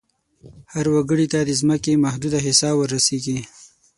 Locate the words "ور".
2.75-2.89